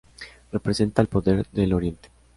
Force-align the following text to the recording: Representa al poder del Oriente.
Representa 0.51 1.03
al 1.03 1.09
poder 1.09 1.45
del 1.51 1.73
Oriente. 1.73 2.09